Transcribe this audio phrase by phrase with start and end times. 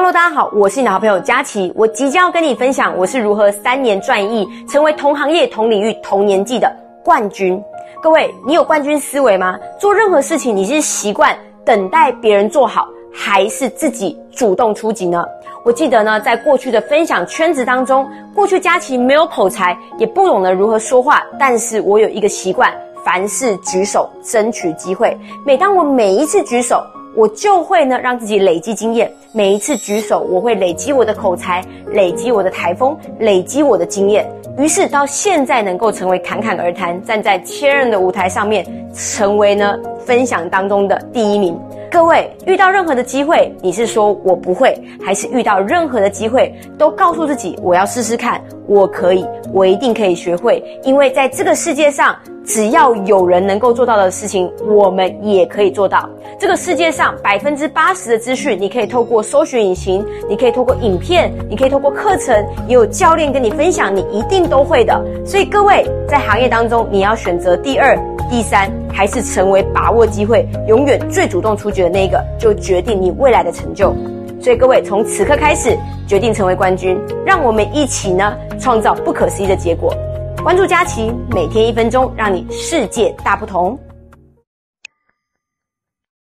[0.00, 7.60] Hello，大家好，我是你的好朋友佳琪，我即将要跟你分享我是如何三年赚亿，成为同行业、同领域、同年纪的冠军。
[8.00, 9.58] 各位，你有冠军思维吗？
[9.76, 15.24] 做任何事情，你是习惯等待别人做好，还是自己主动出击呢？
[15.64, 22.72] 我记得呢，在过去的分享圈子当中，过去佳琪没有口才，也不懂得如何说话，但是我有一个习惯，
[23.04, 25.18] 凡事举手争取机会。
[25.44, 26.80] 每当我每一次举手，
[27.14, 34.30] 我就会呢让自己累积经验，每一次举手，我会累积我的口才，累积我的台风，累积我的经验。
[34.56, 39.76] 于是到现在能够成为侃侃而谈，站在千人的舞台上面，成为呢
[40.08, 41.54] 分享当中的第一名。
[41.90, 52.16] 各位遇到任何的机会，你是说我不会，还是遇到任何的机会都告诉自己我要试试看，我可以，我一定可以学会，因为在这个世界上。
[52.48, 56.08] 只要有人能够做到的事情，我们也可以做到。
[56.38, 62.34] 这个世界上百分之八十的资讯，你可以透过搜寻引擎，你可以透过影片，你可以透过课程，
[62.66, 64.98] 也有教练跟你分享，你一定都会的。
[65.26, 67.94] 所以各位在行业当中，你要选择第二、
[68.30, 73.94] 第三，还是成为把握机会、永远最主动出局的那一个，就决定你未来的成就。
[74.40, 75.76] 所以各位从此刻开始
[76.06, 79.92] 决定成为冠军，让我们一起呢创造不可思议的结果。
[80.42, 83.78] 关注佳琪，每天一分钟，让你世界大不同。